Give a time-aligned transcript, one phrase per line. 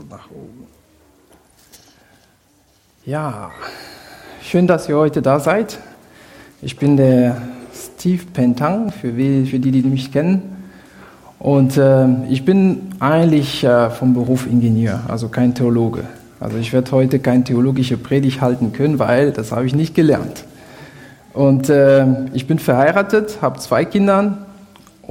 [0.00, 0.66] nach oben.
[3.04, 3.50] Ja,
[4.42, 5.78] schön, dass ihr heute da seid.
[6.62, 7.42] Ich bin der
[7.74, 10.56] Steve Pentang, für, für die, die mich kennen.
[11.38, 16.04] Und äh, ich bin eigentlich äh, vom Beruf Ingenieur, also kein Theologe.
[16.38, 20.44] Also ich werde heute keine theologische Predigt halten können, weil das habe ich nicht gelernt.
[21.32, 24.46] Und äh, ich bin verheiratet, habe zwei Kinder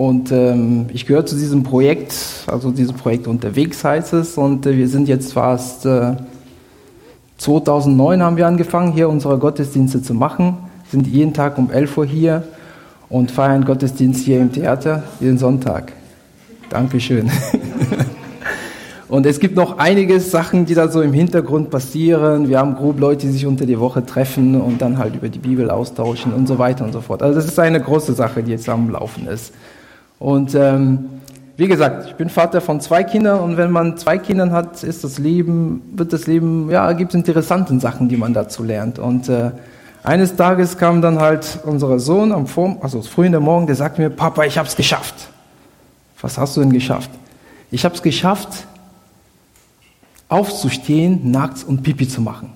[0.02, 2.16] und ähm, ich gehöre zu diesem Projekt,
[2.48, 4.36] also dieses Projekt unterwegs heißt es.
[4.36, 5.88] Und äh, wir sind jetzt fast
[7.38, 10.58] 2009 äh, haben wir angefangen, hier unsere Gottesdienste zu machen.
[10.90, 12.44] Sind jeden Tag um 11 Uhr hier
[13.10, 15.94] und feiern Gottesdienst hier im Theater jeden Sonntag.
[16.72, 17.30] Dankeschön.
[19.08, 22.48] Und es gibt noch einige Sachen, die da so im Hintergrund passieren.
[22.48, 25.40] Wir haben grob Leute, die sich unter die Woche treffen und dann halt über die
[25.40, 27.22] Bibel austauschen und so weiter und so fort.
[27.22, 29.54] Also das ist eine große Sache, die jetzt am Laufen ist.
[30.22, 31.10] Und ähm,
[31.58, 35.04] wie gesagt, ich bin Vater von zwei Kindern und wenn man zwei Kinder hat, ist
[35.04, 39.00] das Leben, wird das Leben, ja, gibt es interessante Sachen, die man dazu lernt.
[39.00, 39.50] Und äh,
[40.04, 43.76] eines Tages kam dann halt unser Sohn am Vor also früh in der Morgen, der
[43.76, 45.16] sagt mir, Papa, ich habe es geschafft.
[46.22, 47.10] Was hast du denn geschafft?
[47.72, 48.68] Ich habe es geschafft,
[50.30, 52.54] aufzustehen, nachts und Pipi zu machen.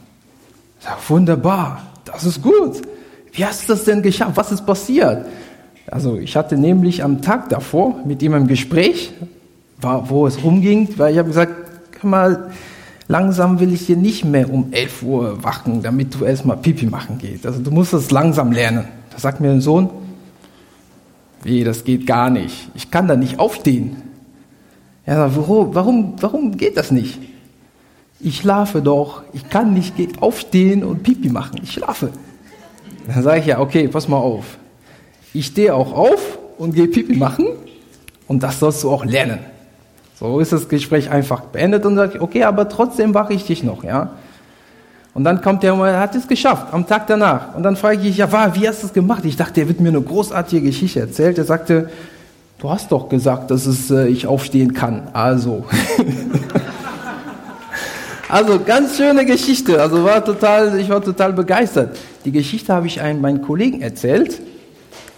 [0.79, 2.83] Ich sag, wunderbar, das ist gut.
[3.31, 4.33] Wie hast du das denn geschafft?
[4.35, 5.25] Was ist passiert?
[5.87, 9.13] Also ich hatte nämlich am Tag davor mit ihm ein Gespräch,
[9.81, 11.53] wo es rumging, weil ich habe gesagt,
[11.99, 12.51] komm mal,
[13.07, 17.17] langsam will ich hier nicht mehr um 11 Uhr wachen, damit du erstmal Pipi machen
[17.19, 17.45] gehst.
[17.45, 18.85] Also du musst das langsam lernen.
[19.11, 19.89] Da sagt mir ein Sohn,
[21.43, 22.69] wie, das geht gar nicht.
[22.73, 23.97] Ich kann da nicht aufstehen.
[25.05, 27.19] Ja, warum, warum, warum geht das nicht?
[28.19, 32.09] Ich schlafe doch, ich kann nicht aufstehen und Pipi machen, ich schlafe.
[33.05, 34.57] Dann sage ich ja, okay, pass mal auf
[35.35, 37.47] ich stehe auch auf und gehe Pipi machen
[38.27, 39.39] und das sollst du auch lernen.
[40.17, 43.83] So ist das Gespräch einfach beendet und sage, okay, aber trotzdem wache ich dich noch,
[43.83, 44.13] ja.
[45.13, 47.55] Und dann kommt der, er hat es geschafft, am Tag danach.
[47.55, 49.23] Und dann frage ich, ja, wie hast du es gemacht?
[49.23, 51.37] Ich dachte, er wird mir eine großartige Geschichte erzählt.
[51.37, 51.89] Er sagte,
[52.59, 55.07] du hast doch gesagt, dass es, äh, ich aufstehen kann.
[55.13, 55.63] Also.
[58.29, 59.81] also, ganz schöne Geschichte.
[59.81, 61.97] Also, war total, ich war total begeistert.
[62.25, 64.41] Die Geschichte habe ich einem, meinen Kollegen erzählt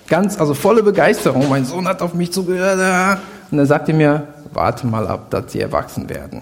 [0.08, 1.50] ganz, also volle Begeisterung.
[1.50, 3.20] Mein Sohn hat auf mich zugehört.
[3.52, 6.42] Und er sagte mir, warte mal ab, dass sie erwachsen werden.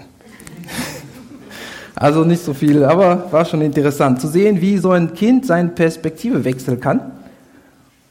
[1.94, 5.68] also nicht so viel, aber war schon interessant zu sehen, wie so ein Kind seine
[5.70, 7.12] Perspektive wechseln kann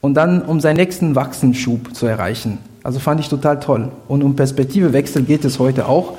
[0.00, 2.58] und dann um seinen nächsten Wachsenschub zu erreichen.
[2.82, 3.90] Also fand ich total toll.
[4.06, 6.16] Und um Perspektivewechsel geht es heute auch.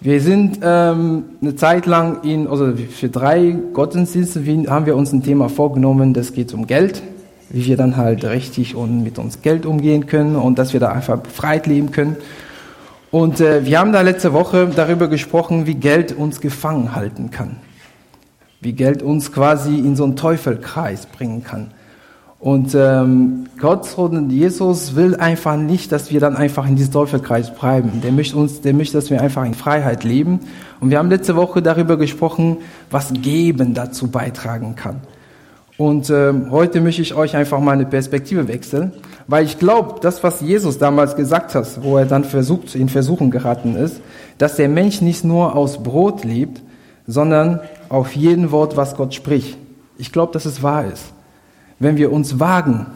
[0.00, 5.22] Wir sind ähm, eine Zeit lang in, also für drei Gottesdienste haben wir uns ein
[5.22, 7.02] Thema vorgenommen, das geht um Geld
[7.50, 10.88] wie wir dann halt richtig und mit uns Geld umgehen können und dass wir da
[10.88, 12.16] einfach befreit leben können.
[13.10, 17.56] Und äh, wir haben da letzte Woche darüber gesprochen, wie Geld uns gefangen halten kann.
[18.60, 21.70] Wie Geld uns quasi in so einen Teufelkreis bringen kann.
[22.38, 27.54] Und ähm, Gott und Jesus will einfach nicht, dass wir dann einfach in diesem Teufelkreis
[27.54, 28.02] bleiben.
[28.02, 30.40] Der möchte uns, der möchte, dass wir einfach in Freiheit leben.
[30.80, 32.58] Und wir haben letzte Woche darüber gesprochen,
[32.90, 35.00] was Geben dazu beitragen kann.
[35.78, 38.92] Und äh, heute möchte ich euch einfach mal eine Perspektive wechseln,
[39.26, 43.30] weil ich glaube, das, was Jesus damals gesagt hat, wo er dann versucht, in Versuchen
[43.30, 44.00] geraten ist,
[44.38, 46.62] dass der Mensch nicht nur aus Brot lebt,
[47.06, 47.60] sondern
[47.90, 49.58] auf jeden Wort, was Gott spricht.
[49.98, 51.04] Ich glaube, dass es wahr ist.
[51.78, 52.86] Wenn wir uns wagen,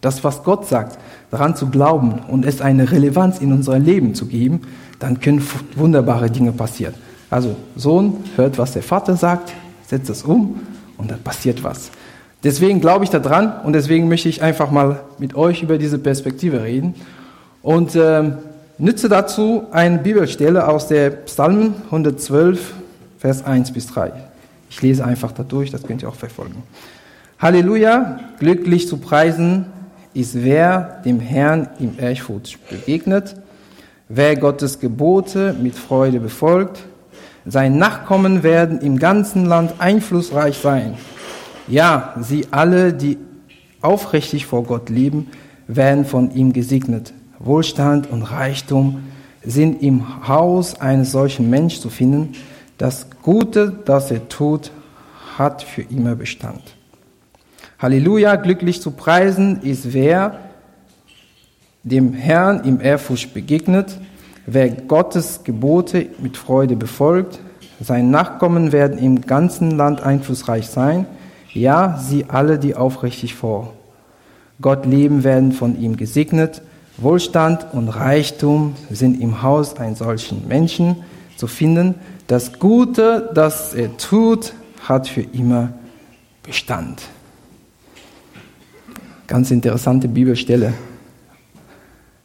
[0.00, 0.98] das, was Gott sagt,
[1.32, 4.62] daran zu glauben und es eine Relevanz in unser Leben zu geben,
[5.00, 5.44] dann können
[5.74, 6.94] wunderbare Dinge passieren.
[7.28, 9.52] Also Sohn hört, was der Vater sagt,
[9.88, 10.60] setzt es um
[10.98, 11.90] und dann passiert was.
[12.42, 16.62] Deswegen glaube ich daran und deswegen möchte ich einfach mal mit euch über diese Perspektive
[16.62, 16.94] reden
[17.62, 18.32] und äh,
[18.78, 22.74] nütze dazu eine Bibelstelle aus der Psalmen 112,
[23.18, 24.12] Vers 1 bis 3.
[24.68, 26.62] Ich lese einfach dadurch, das könnt ihr auch verfolgen.
[27.38, 29.66] Halleluja, glücklich zu preisen
[30.12, 33.34] ist wer dem Herrn im Ehrfurcht begegnet,
[34.08, 36.84] wer Gottes Gebote mit Freude befolgt.
[37.46, 40.94] Sein Nachkommen werden im ganzen Land einflussreich sein.
[41.68, 43.18] Ja, sie alle, die
[43.82, 45.28] aufrichtig vor Gott leben,
[45.66, 47.12] werden von ihm gesegnet.
[47.38, 49.04] Wohlstand und Reichtum
[49.42, 52.32] sind im Haus eines solchen Menschen zu finden.
[52.78, 54.70] Das Gute, das er tut,
[55.36, 56.62] hat für immer Bestand.
[57.78, 60.40] Halleluja, glücklich zu preisen ist wer
[61.82, 63.98] dem Herrn im Ehrfurcht begegnet,
[64.46, 67.40] wer Gottes Gebote mit Freude befolgt.
[67.80, 71.06] Seine Nachkommen werden im ganzen Land einflussreich sein.
[71.52, 73.72] Ja, sie alle, die aufrichtig vor
[74.60, 76.62] Gott leben, werden von ihm gesegnet.
[76.96, 80.96] Wohlstand und Reichtum sind im Haus eines solchen Menschen.
[81.36, 81.96] zu finden,
[82.28, 84.54] das Gute, das er tut,
[84.88, 85.72] hat für immer
[86.44, 87.02] Bestand.
[89.26, 90.74] Ganz interessante Bibelstelle.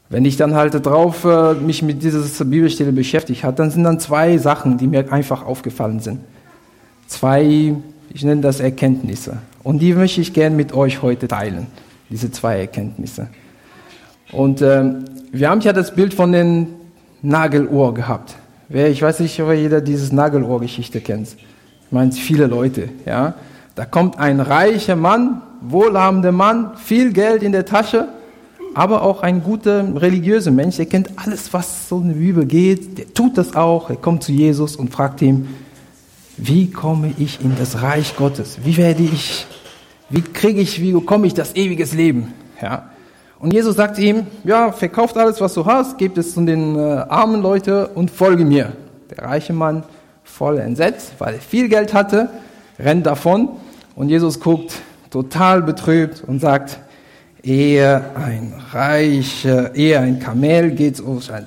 [0.09, 3.99] Wenn ich dann halt drauf äh, mich mit dieser Bibelstelle beschäftigt habe, dann sind dann
[3.99, 6.21] zwei Sachen, die mir einfach aufgefallen sind.
[7.05, 7.75] Zwei,
[8.11, 9.37] ich nenne das Erkenntnisse.
[9.63, 11.67] Und die möchte ich gerne mit euch heute teilen,
[12.09, 13.27] diese zwei Erkenntnisse.
[14.31, 14.83] Und äh,
[15.31, 16.67] wir haben ja das Bild von den
[17.21, 18.35] Nagelohr gehabt.
[18.69, 21.29] Ich weiß nicht, ob jeder dieses Nagelohr-Geschichte kennt.
[21.29, 23.35] Ich meine, viele Leute, ja.
[23.75, 28.07] Da kommt ein reicher Mann, wohlhabender Mann, viel Geld in der Tasche,
[28.73, 32.97] aber auch ein guter religiöser Mensch, der kennt alles, was so in der Bibel geht,
[32.97, 35.47] der tut das auch, er kommt zu Jesus und fragt ihm,
[36.37, 38.59] wie komme ich in das Reich Gottes?
[38.63, 39.45] Wie werde ich,
[40.09, 42.33] wie kriege ich, wie bekomme ich das ewiges Leben?
[42.61, 42.89] Ja.
[43.39, 46.79] Und Jesus sagt ihm, ja, verkauft alles, was du hast, gebt es zu den äh,
[46.79, 48.73] armen Leuten und folge mir.
[49.09, 49.83] Der reiche Mann,
[50.23, 52.29] voll entsetzt, weil er viel Geld hatte,
[52.77, 53.49] rennt davon
[53.95, 54.73] und Jesus guckt
[55.09, 56.79] total betrübt und sagt,
[57.43, 61.45] ehe ein Reicher, ehe ein Kamel geht auf ein,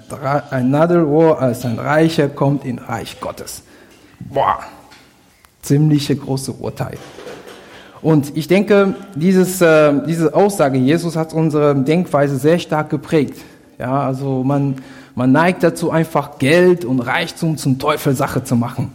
[0.51, 3.63] ein Nadelrohr, als ein Reicher kommt in Reich Gottes.
[4.21, 4.61] Boah,
[5.61, 6.99] ziemliche große Urteil.
[8.01, 13.37] Und ich denke, dieses, äh, diese Aussage Jesus hat unsere Denkweise sehr stark geprägt.
[13.79, 14.77] Ja, also man,
[15.15, 18.93] man neigt dazu, einfach Geld und Reichtum zum Teufel Sache zu machen.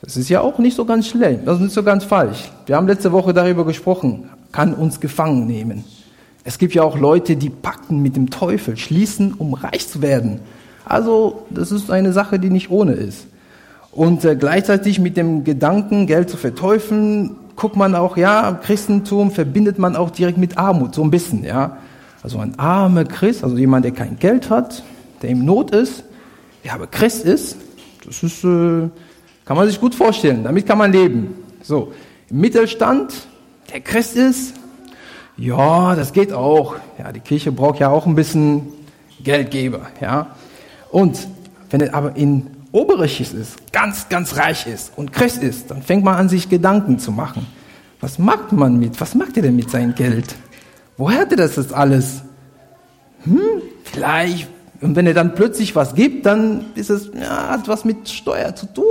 [0.00, 2.50] Das ist ja auch nicht so ganz schlecht, das ist nicht so ganz falsch.
[2.66, 5.84] Wir haben letzte Woche darüber gesprochen, kann uns gefangen nehmen.
[6.44, 10.40] Es gibt ja auch Leute, die packen mit dem Teufel, schließen, um reich zu werden.
[10.84, 13.26] Also das ist eine Sache, die nicht ohne ist.
[13.92, 19.78] Und äh, gleichzeitig mit dem Gedanken, Geld zu verteufeln, guckt man auch, ja, Christentum verbindet
[19.78, 21.76] man auch direkt mit Armut, so ein bisschen, ja.
[22.22, 24.82] Also ein armer Christ, also jemand, der kein Geld hat,
[25.22, 26.04] der im Not ist,
[26.64, 27.56] der aber Christ ist,
[28.06, 28.88] das ist, äh,
[29.44, 31.34] kann man sich gut vorstellen, damit kann man leben.
[31.62, 31.92] So,
[32.28, 33.12] im Mittelstand,
[33.72, 34.54] der Christ ist,
[35.36, 36.76] ja, das geht auch.
[36.98, 38.68] Ja, die Kirche braucht ja auch ein bisschen
[39.22, 40.36] Geldgeber, ja.
[40.90, 41.28] Und
[41.70, 46.04] wenn er aber in Oberschicht ist, ganz, ganz reich ist und Christ ist, dann fängt
[46.04, 47.46] man an, sich Gedanken zu machen.
[48.00, 49.00] Was macht man mit?
[49.00, 50.34] Was macht er denn mit seinem Geld?
[50.96, 52.22] Woher hat er das jetzt alles?
[53.24, 54.48] Hm, vielleicht.
[54.80, 58.54] Und wenn er dann plötzlich was gibt, dann ist es, ja, hat was mit Steuer
[58.54, 58.84] zu tun.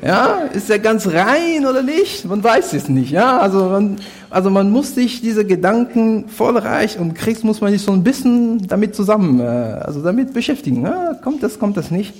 [0.00, 2.24] Ja, ist er ganz rein oder nicht?
[2.24, 3.10] Man weiß es nicht.
[3.10, 3.96] Ja, also man,
[4.30, 8.04] also man muss sich diese Gedanken voll reich und Kriegs muss man sich so ein
[8.04, 10.84] bisschen damit zusammen, äh, also damit beschäftigen.
[10.84, 12.14] Ja, kommt das, kommt das nicht?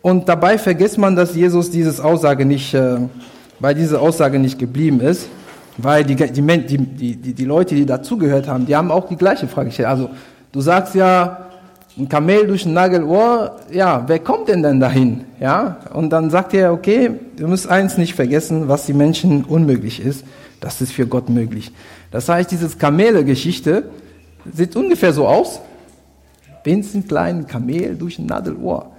[0.00, 2.96] Und dabei vergisst man, dass Jesus dieses Aussage nicht, äh,
[3.60, 5.28] bei dieser Aussage nicht geblieben ist,
[5.76, 6.78] weil die, die, die,
[7.16, 9.88] die, die Leute, die dazugehört haben, die haben auch die gleiche Frage gestellt.
[9.88, 10.08] Also
[10.50, 11.51] du sagst ja,
[11.98, 15.24] ein Kamel durch ein Nagelohr, ja, wer kommt denn denn dahin?
[15.40, 20.00] Ja, und dann sagt er, okay, du musst eins nicht vergessen, was die Menschen unmöglich
[20.00, 20.24] ist,
[20.60, 21.72] das ist für Gott möglich.
[22.10, 23.90] Das heißt, dieses Kamele-Geschichte
[24.52, 25.60] sieht ungefähr so aus,
[26.64, 28.92] winzig kleinen Kamel durch ein Nadelohr.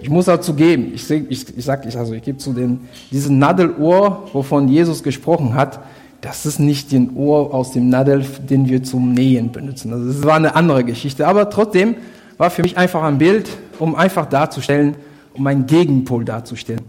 [0.00, 2.80] Ich muss dazu geben, ich, ich, ich sag, ich, also ich gebe zu den,
[3.10, 5.80] diesen Nadelohr, wovon Jesus gesprochen hat,
[6.22, 9.92] das ist nicht den Ohr aus dem Nadel, den wir zum Nähen benutzen.
[9.92, 11.26] Also das war eine andere Geschichte.
[11.26, 11.96] Aber trotzdem
[12.38, 13.48] war für mich einfach ein Bild,
[13.78, 14.96] um einfach darzustellen,
[15.34, 16.82] um einen Gegenpol darzustellen.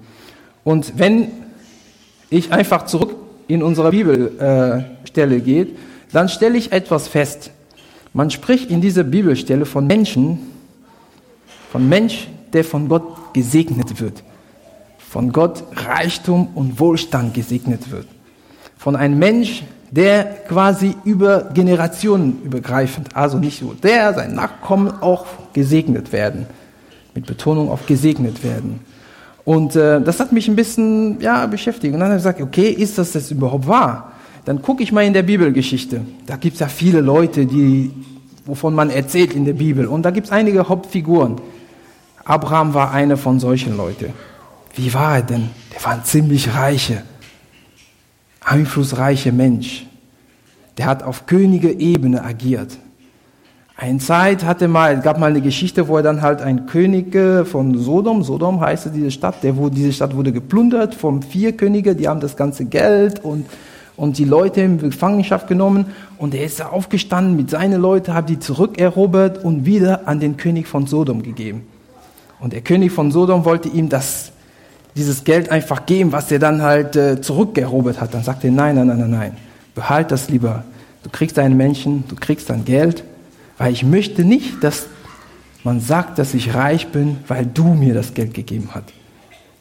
[0.63, 1.31] Und wenn
[2.29, 3.15] ich einfach zurück
[3.47, 5.67] in unsere Bibelstelle äh, gehe,
[6.11, 7.51] dann stelle ich etwas fest.
[8.13, 10.39] Man spricht in dieser Bibelstelle von Menschen,
[11.71, 14.23] von Mensch, der von Gott gesegnet wird.
[14.97, 18.07] Von Gott Reichtum und Wohlstand gesegnet wird.
[18.77, 19.63] Von einem Mensch,
[19.95, 26.47] der quasi über Generationen übergreifend, also nicht nur der, sein Nachkommen auch gesegnet werden.
[27.13, 28.79] Mit Betonung auf gesegnet werden.
[29.45, 31.93] Und äh, das hat mich ein bisschen ja, beschäftigt.
[31.93, 34.13] Und dann habe ich gesagt, okay, ist das das überhaupt wahr?
[34.45, 36.01] Dann gucke ich mal in der Bibelgeschichte.
[36.25, 37.91] Da gibt es ja viele Leute, die,
[38.45, 39.85] wovon man erzählt in der Bibel.
[39.85, 41.35] Und da gibt es einige Hauptfiguren.
[42.25, 44.11] Abraham war einer von solchen Leuten.
[44.73, 45.49] Wie war er denn?
[45.71, 47.03] Der war ein ziemlich reicher,
[48.53, 49.85] einflussreicher Mensch.
[50.77, 52.77] Der hat auf Könige-Ebene agiert.
[53.75, 57.15] Eine Zeit hatte mal, gab mal eine Geschichte, wo er dann halt ein König
[57.47, 61.95] von Sodom, Sodom heißt diese Stadt, der, wo, diese Stadt wurde geplündert von vier Könige,
[61.95, 63.47] die haben das ganze Geld und,
[63.97, 65.87] und die Leute in Gefangenschaft genommen
[66.19, 70.67] und er ist aufgestanden mit seinen Leuten, hat die zurückerobert und wieder an den König
[70.67, 71.65] von Sodom gegeben.
[72.39, 74.32] Und der König von Sodom wollte ihm das,
[74.95, 78.13] dieses Geld einfach geben, was er dann halt äh, zurückgerobert hat.
[78.13, 79.37] Dann sagte er, nein, nein, nein, nein, nein,
[79.75, 80.63] behalt das lieber.
[81.03, 83.03] Du kriegst deinen Menschen, du kriegst dein Geld,
[83.57, 84.87] weil ich möchte nicht, dass
[85.63, 88.85] Man sagt, dass ich reich bin, weil du mir das Geld gegeben hast.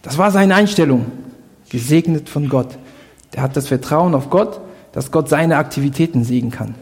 [0.02, 1.06] Das war seine Einstellung.
[1.70, 2.76] Gesegnet von Gott.
[3.32, 4.60] Der hat das Vertrauen auf Gott,
[4.92, 6.74] dass Gott seine Aktivitäten sehen kann.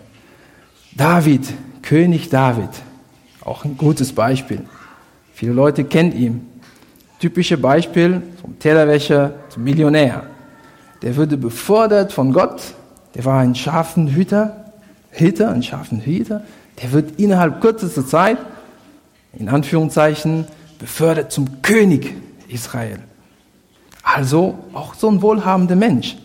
[0.97, 1.43] David,
[1.83, 2.71] König David,
[3.43, 4.63] auch ein gutes Beispiel.
[5.33, 6.47] Viele Leute kennen ihn.
[7.21, 10.23] Typische Beispiel vom Tellerwäscher zum Millionär.
[11.03, 12.63] Der wurde befordert von Gott.
[13.15, 14.73] Der war ein scharfen Hüter,
[15.11, 16.43] Hüter, ein scharfen Hüter.
[16.83, 18.39] Der wird innerhalb kürzester Zeit,
[19.35, 20.47] in Anführungszeichen,
[20.79, 22.15] befördert zum König
[22.49, 23.01] Israel.
[24.03, 26.17] Also auch so ein wohlhabender Mensch.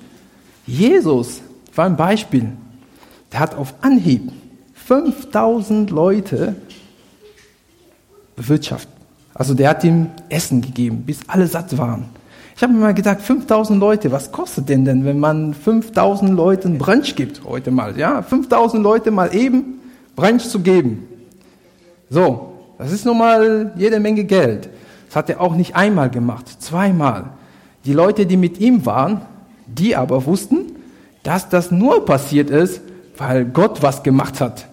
[0.66, 1.42] Jesus
[1.76, 2.48] war ein Beispiel.
[3.34, 4.32] Der hat auf Anhieb
[4.76, 6.56] 5000 Leute
[8.38, 8.95] bewirtschaftet.
[9.36, 12.06] Also der hat ihm Essen gegeben, bis alle satt waren.
[12.56, 16.78] Ich habe mir mal gedacht, 5000 Leute, was kostet denn denn, wenn man 5000 Leuten
[16.78, 17.98] Brunch gibt heute mal?
[18.00, 19.82] Ja, 5000 Leute mal eben
[20.16, 21.06] Brunch zu geben.
[22.10, 24.70] So, das ist nun mal jede Menge Geld.
[25.08, 27.26] Das hat er auch nicht einmal gemacht, zweimal.
[27.84, 29.22] Die Leute, die mit ihm waren,
[29.68, 30.72] die aber wussten,
[31.24, 32.80] dass das nur passiert ist,
[33.18, 34.68] weil Gott was gemacht hat.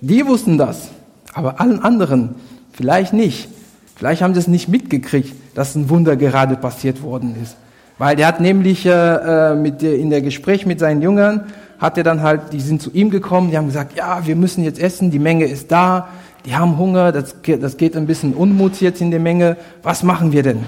[0.00, 0.88] Die wussten das,
[1.34, 2.36] aber allen anderen
[2.72, 3.48] vielleicht nicht.
[3.96, 7.56] Vielleicht haben sie es nicht mitgekriegt, dass ein Wunder gerade passiert worden ist.
[7.98, 11.46] Weil der hat nämlich äh, äh mit der, in der Gespräch mit seinen Jüngern,
[11.78, 14.62] hat er dann halt, die sind zu ihm gekommen, die haben gesagt, ja, wir müssen
[14.64, 16.08] jetzt essen, die Menge ist da,
[16.44, 20.32] die haben Hunger, das, das geht ein bisschen Unmut jetzt in der Menge, was machen
[20.32, 20.60] wir denn?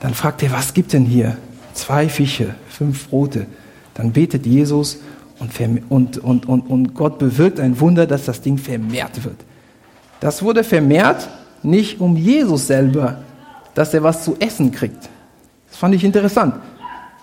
[0.00, 1.36] Dann fragt er, was gibt denn hier?
[1.72, 3.46] Zwei Fische, fünf Brote.
[3.94, 4.98] Dann betet Jesus
[5.38, 5.50] und,
[5.88, 9.36] und, und, und, und Gott bewirkt ein Wunder, dass das Ding vermehrt wird.
[10.20, 11.28] Das wurde vermehrt
[11.64, 13.22] nicht um Jesus selber,
[13.74, 15.08] dass er was zu essen kriegt.
[15.68, 16.54] Das fand ich interessant.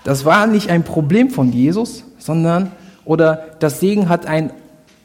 [0.03, 2.71] Das war nicht ein Problem von Jesus, sondern,
[3.05, 4.51] oder das Segen hat eine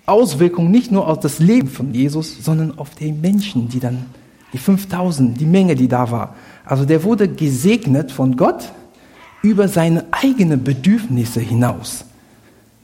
[0.07, 4.07] Auswirkung nicht nur auf das Leben von Jesus, sondern auf die Menschen, die dann,
[4.52, 6.35] die 5000, die Menge, die da war.
[6.64, 8.73] Also der wurde gesegnet von Gott
[9.43, 12.05] über seine eigenen Bedürfnisse hinaus.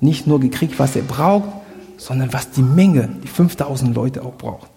[0.01, 1.49] Nicht nur gekriegt, was er braucht,
[1.97, 4.72] sondern was die Menge, die 5000 Leute auch braucht.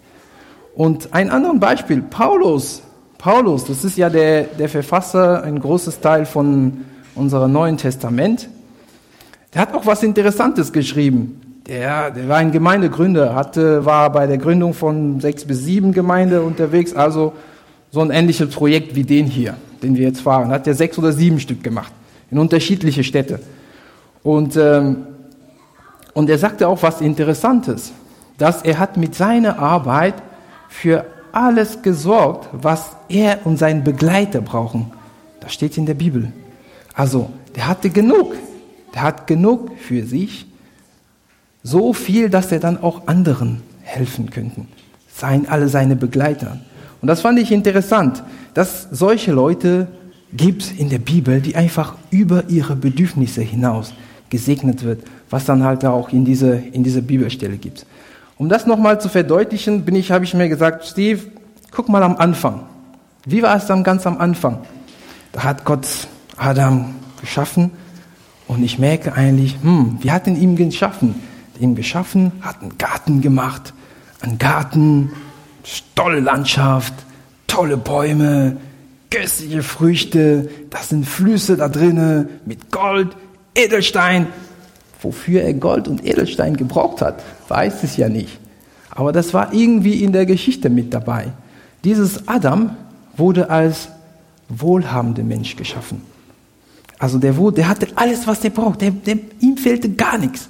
[0.75, 2.81] Und ein anderes Beispiel, Paulus.
[3.17, 6.81] Paulus, das ist ja der, der Verfasser, ein großes Teil von
[7.15, 8.49] unserem Neuen Testament.
[9.53, 11.61] Der hat auch was Interessantes geschrieben.
[11.65, 16.41] Der, der war ein Gemeindegründer, hatte, war bei der Gründung von sechs bis sieben Gemeinden
[16.41, 17.33] unterwegs, also
[17.89, 20.49] so ein ähnliches Projekt wie den hier, den wir jetzt fahren.
[20.49, 21.93] Hat er sechs oder sieben Stück gemacht,
[22.29, 23.39] in unterschiedliche Städte.
[24.21, 25.07] Und, ähm,
[26.13, 27.93] und er sagte auch was Interessantes,
[28.37, 30.15] dass er hat mit seiner Arbeit
[30.81, 34.91] für alles gesorgt, was er und sein Begleiter brauchen.
[35.39, 36.31] Das steht in der Bibel.
[36.93, 38.35] Also, der hatte genug.
[38.93, 40.45] Der hat genug für sich.
[41.63, 44.61] So viel, dass er dann auch anderen helfen könnte.
[45.13, 46.59] Seien alle seine Begleiter.
[47.01, 49.87] Und das fand ich interessant, dass solche Leute
[50.33, 53.93] gibt in der Bibel, die einfach über ihre Bedürfnisse hinaus
[54.29, 57.85] gesegnet wird, was dann halt auch in diese, in diese Bibelstelle gibt.
[58.37, 61.21] Um das nochmal zu verdeutlichen, bin ich, habe ich mir gesagt, Steve,
[61.71, 62.63] guck mal am Anfang.
[63.25, 64.59] Wie war es dann ganz am Anfang?
[65.31, 65.87] Da hat Gott
[66.35, 67.71] Adam geschaffen
[68.47, 71.15] und ich merke eigentlich, hm, wie hat denn ihm geschaffen?
[71.59, 73.73] Ihm geschaffen, hat einen Garten gemacht,
[74.19, 75.13] einen Garten,
[75.95, 76.93] tolle Landschaft,
[77.47, 78.57] tolle Bäume,
[79.09, 83.15] köstliche Früchte, das sind Flüsse da drinnen mit Gold,
[83.55, 84.27] Edelstein,
[85.05, 88.39] Wofür er Gold und Edelstein gebraucht hat, weiß es ja nicht.
[88.89, 91.27] Aber das war irgendwie in der Geschichte mit dabei.
[91.83, 92.71] Dieses Adam
[93.15, 93.89] wurde als
[94.49, 96.01] wohlhabender Mensch geschaffen.
[96.97, 98.81] Also der, wurde, der hatte alles, was er braucht.
[98.81, 100.47] Der, der, ihm fehlte gar nichts.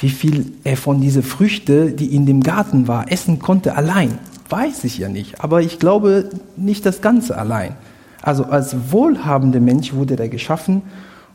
[0.00, 4.82] Wie viel er von diesen Früchten, die in dem Garten war, essen konnte allein, weiß
[4.82, 5.44] ich ja nicht.
[5.44, 7.76] Aber ich glaube nicht das Ganze allein.
[8.20, 10.82] Also als wohlhabender Mensch wurde er geschaffen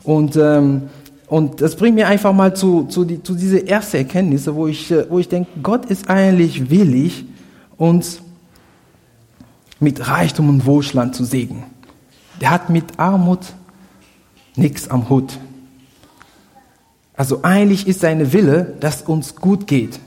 [0.04, 0.82] und ähm,
[1.28, 4.90] und das bringt mir einfach mal zu, zu, die, zu diese erste Erkenntnisse, wo ich,
[4.90, 7.24] äh, wo ich denke, Gott ist eigentlich willig,
[7.76, 8.20] uns
[9.80, 11.64] mit Reichtum und Wohlstand zu segnen.
[12.40, 13.40] Der hat mit Armut
[14.54, 15.38] nichts am Hut.
[17.16, 19.98] Also eigentlich ist seine Wille, dass uns gut geht.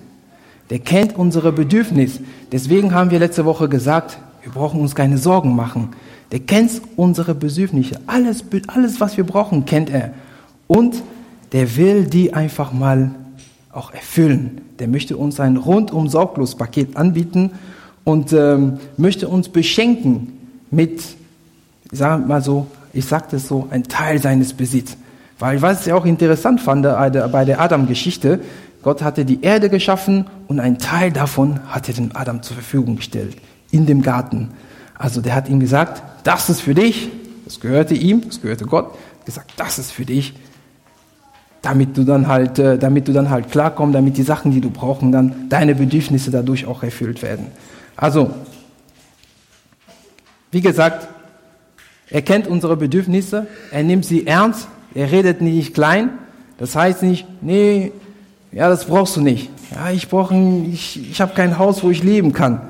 [0.70, 2.22] Der kennt unsere Bedürfnisse.
[2.52, 5.90] Deswegen haben wir letzte Woche gesagt, wir brauchen uns keine Sorgen machen.
[6.32, 8.00] Der kennt unsere Bedürfnisse.
[8.06, 10.14] Alles, alles, was wir brauchen, kennt er.
[10.70, 11.02] Und
[11.52, 13.10] der will die einfach mal
[13.72, 14.62] auch erfüllen.
[14.78, 17.52] Der möchte uns ein rundum sorglos Paket anbieten
[18.04, 20.38] und ähm, möchte uns beschenken
[20.70, 21.02] mit,
[21.92, 24.96] ich sage mal so, ich sagte es so, ein Teil seines Besitzes.
[25.40, 28.42] Weil was ich auch interessant fand bei der Adam-Geschichte,
[28.84, 32.98] Gott hatte die Erde geschaffen und ein Teil davon hat er dem Adam zur Verfügung
[32.98, 33.36] gestellt.
[33.72, 34.50] in dem Garten.
[34.96, 37.10] Also der hat ihm gesagt, das ist für dich,
[37.46, 38.96] das gehörte ihm, das gehörte Gott,
[39.26, 40.34] gesagt, das ist für dich,
[41.62, 44.70] damit du dann halt, äh, damit du dann halt klarkommst, damit die Sachen, die du
[44.70, 47.48] brauchst, dann deine Bedürfnisse dadurch auch erfüllt werden.
[47.96, 48.32] Also,
[50.52, 51.08] wie gesagt,
[52.10, 56.10] er kennt unsere Bedürfnisse, er nimmt sie ernst, er redet nicht klein.
[56.58, 57.92] Das heißt nicht, nee,
[58.52, 59.50] ja, das brauchst du nicht.
[59.72, 60.36] Ja, ich brauche,
[60.72, 62.62] ich, ich habe kein Haus, wo ich leben kann.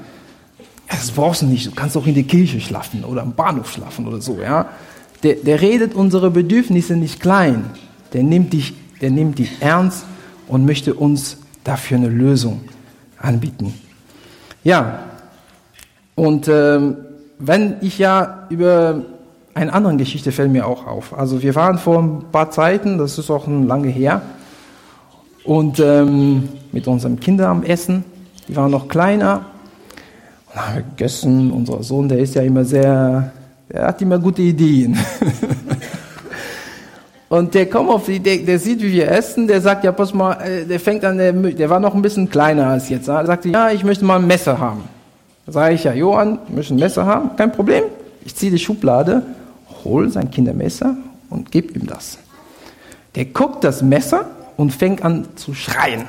[0.89, 1.67] Das brauchst du nicht.
[1.67, 4.39] Du kannst auch in der Kirche schlafen oder am Bahnhof schlafen oder so.
[4.41, 4.69] Ja,
[5.23, 7.65] der, der redet unsere Bedürfnisse nicht klein.
[8.13, 10.05] Der nimmt dich, der nimmt die ernst
[10.47, 12.61] und möchte uns dafür eine Lösung
[13.17, 13.73] anbieten.
[14.63, 14.99] Ja,
[16.15, 16.97] und ähm,
[17.37, 19.01] wenn ich ja über
[19.53, 21.17] eine andere Geschichte fällt mir auch auf.
[21.17, 24.21] Also wir waren vor ein paar Zeiten, das ist auch lange her,
[25.43, 28.03] und ähm, mit unseren Kindern am Essen.
[28.47, 29.45] Die waren noch kleiner.
[30.47, 31.51] Und haben wir gegessen.
[31.51, 33.31] Unser Sohn, der ist ja immer sehr,
[33.71, 34.97] der hat immer gute Ideen.
[37.29, 40.15] Und der kommt auf die Idee, der sieht, wie wir essen, der sagt, ja, pass
[40.15, 43.07] mal, äh, der fängt an, der, der war noch ein bisschen kleiner als jetzt.
[43.07, 44.83] Er sagte, ja, ich möchte mal ein Messer haben.
[45.45, 47.35] Da sage ich, ja, Johann, du möchtest ein Messer haben?
[47.35, 47.83] Kein Problem.
[48.25, 49.21] Ich ziehe die Schublade,
[49.83, 50.97] hol sein Kindermesser
[51.29, 52.17] und gib ihm das.
[53.13, 54.25] Der guckt das Messer
[54.57, 56.05] und fängt an zu schreien.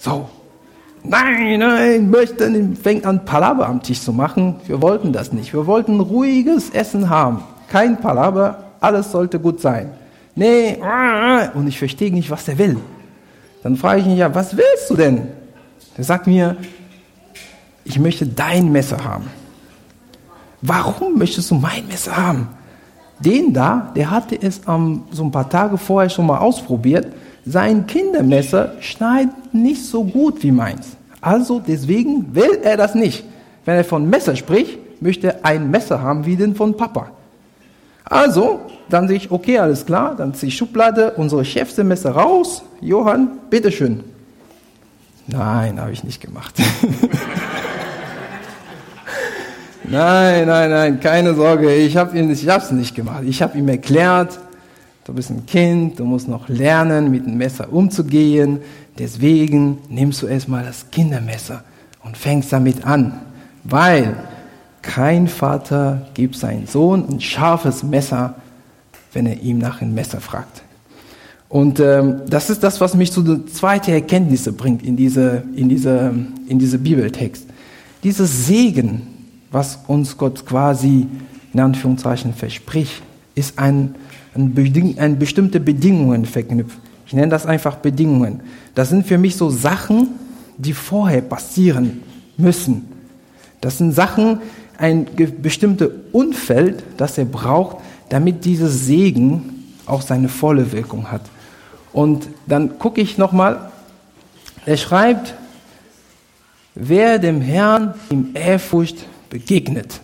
[0.00, 0.28] So,
[1.04, 4.56] nein, nein, möchten, fängt an Palaber am Tisch zu machen.
[4.66, 5.52] Wir wollten das nicht.
[5.52, 7.44] Wir wollten ruhiges Essen haben.
[7.70, 9.90] Kein Palaber, alles sollte gut sein.
[10.36, 10.78] Nee,
[11.54, 12.76] und ich verstehe nicht, was der will.
[13.62, 15.28] Dann frage ich ihn, ja, was willst du denn?
[15.96, 16.56] Er sagt mir,
[17.84, 19.30] ich möchte dein Messer haben.
[20.60, 22.48] Warum möchtest du mein Messer haben?
[23.18, 27.06] Den da, der hatte es ähm, so ein paar Tage vorher schon mal ausprobiert.
[27.46, 30.96] Sein Kindermesser schneidet nicht so gut wie meins.
[31.22, 33.24] Also deswegen will er das nicht.
[33.64, 37.10] Wenn er von Messer spricht, möchte er ein Messer haben wie den von Papa.
[38.08, 42.62] Also, dann sehe ich, okay, alles klar, dann ziehe ich Schublade, unsere Chefsemester raus.
[42.80, 44.04] Johann, bitteschön.
[45.26, 46.54] Nein, habe ich nicht gemacht.
[49.82, 53.24] nein, nein, nein, keine Sorge, ich habe es nicht gemacht.
[53.26, 54.38] Ich habe ihm erklärt,
[55.04, 58.60] du bist ein Kind, du musst noch lernen, mit dem Messer umzugehen.
[59.00, 61.64] Deswegen nimmst du erstmal das Kindermesser
[62.04, 63.20] und fängst damit an.
[63.64, 64.14] Weil
[64.86, 68.36] kein Vater gibt seinem Sohn ein scharfes Messer,
[69.12, 70.62] wenn er ihm nach einem Messer fragt.
[71.48, 75.68] Und ähm, das ist das, was mich zu der zweiten Erkenntnisse bringt in diese, in
[75.68, 76.14] diese,
[76.48, 77.46] in diese Bibeltext.
[78.02, 79.02] Dieses Segen,
[79.50, 81.06] was uns Gott quasi
[81.52, 83.02] in Anführungszeichen verspricht,
[83.34, 83.94] ist ein,
[84.34, 86.78] ein, Beding, ein bestimmte Bedingungen verknüpft.
[87.06, 88.40] Ich nenne das einfach Bedingungen.
[88.74, 90.08] Das sind für mich so Sachen,
[90.58, 92.02] die vorher passieren
[92.36, 92.96] müssen.
[93.60, 94.40] Das sind Sachen,
[94.78, 95.06] ein
[95.42, 101.22] bestimmtes Umfeld, das er braucht, damit dieses Segen auch seine volle Wirkung hat.
[101.92, 103.70] Und dann gucke ich nochmal,
[104.66, 105.34] er schreibt,
[106.74, 110.00] wer dem Herrn im Ehrfurcht begegnet.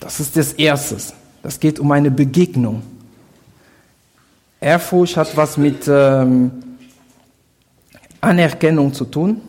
[0.00, 0.96] Das ist das Erste.
[1.42, 2.82] Das geht um eine Begegnung.
[4.60, 6.50] Ehrfurcht hat was mit ähm,
[8.20, 9.40] Anerkennung zu tun.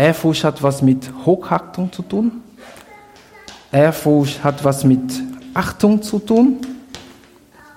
[0.00, 2.32] Ehrfurcht hat was mit Hochachtung zu tun.
[3.70, 6.56] Ehrfurcht hat was mit Achtung zu tun,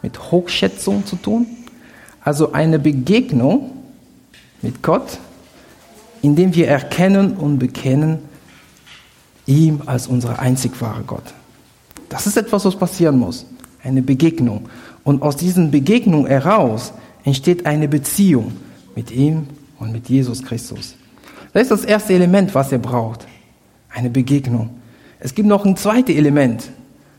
[0.02, 1.46] mit Hochschätzung zu tun.
[2.22, 3.72] Also eine Begegnung
[4.62, 5.20] mit Gott,
[6.22, 8.20] indem wir erkennen und bekennen,
[9.46, 11.34] ihm als unser einzig wahre Gott.
[12.08, 13.46] Das ist etwas, was passieren muss.
[13.84, 14.70] Eine Begegnung.
[15.04, 16.94] Und aus diesen Begegnungen heraus
[17.26, 18.54] entsteht eine Beziehung
[18.96, 20.96] mit ihm und mit Jesus Christus.
[21.54, 23.28] Das ist das erste Element, was er braucht.
[23.90, 24.72] Eine Begegnung.
[25.20, 26.70] Es gibt noch ein zweites Element.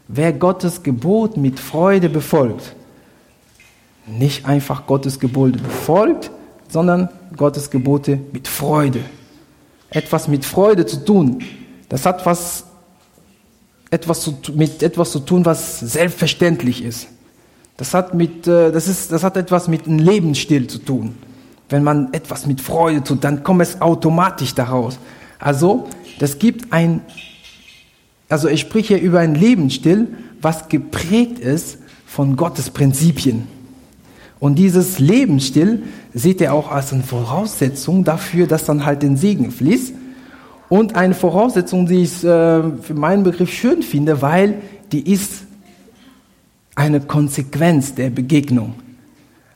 [0.09, 2.75] Wer Gottes Gebot mit Freude befolgt,
[4.07, 6.31] nicht einfach Gottes Gebote befolgt,
[6.69, 9.01] sondern Gottes Gebote mit Freude.
[9.89, 11.43] Etwas mit Freude zu tun.
[11.89, 12.65] Das hat was,
[13.91, 17.07] etwas zu, mit etwas zu tun, was selbstverständlich ist.
[17.77, 21.17] Das hat, mit, äh, das, ist, das hat etwas mit einem Lebensstil zu tun.
[21.69, 24.99] Wenn man etwas mit Freude tut, dann kommt es automatisch daraus.
[25.39, 27.01] Also, das gibt ein,
[28.29, 30.09] also ich spreche über einen Lebensstil,
[30.41, 33.47] was geprägt ist von Gottes Prinzipien.
[34.41, 39.51] Und dieses Lebensstil sieht er auch als eine Voraussetzung dafür, dass dann halt den Segen
[39.51, 39.95] fließt.
[40.69, 44.57] Und eine Voraussetzung, die ich äh, für meinen Begriff schön finde, weil
[44.93, 45.45] die ist
[46.75, 48.75] eine Konsequenz der Begegnung.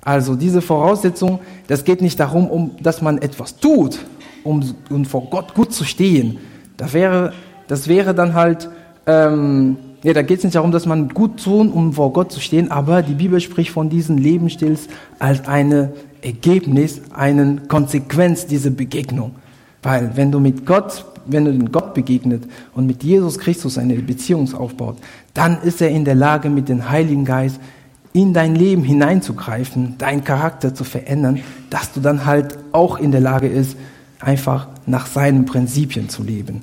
[0.09, 3.99] Also diese Voraussetzung, das geht nicht darum, um, dass man etwas tut,
[4.43, 6.39] um, um vor Gott gut zu stehen.
[6.79, 7.35] Das wäre,
[7.67, 8.71] das wäre dann halt,
[9.07, 12.41] ähm, ja, da geht es nicht darum, dass man gut tun, um vor Gott zu
[12.41, 15.93] stehen, aber die Bibel spricht von diesen Lebensstils als eine
[16.23, 19.33] Ergebnis, eine Konsequenz dieser Begegnung.
[19.83, 22.45] Weil wenn du mit Gott, wenn du den Gott begegnet
[22.75, 24.97] und mit Jesus Christus eine Beziehung aufbaut,
[25.35, 27.61] dann ist er in der Lage, mit dem Heiligen Geist
[28.19, 31.39] in dein Leben hineinzugreifen, deinen Charakter zu verändern,
[31.71, 33.77] dass du dann halt auch in der Lage ist,
[34.19, 36.63] einfach nach seinen Prinzipien zu leben.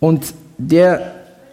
[0.00, 1.12] Und der,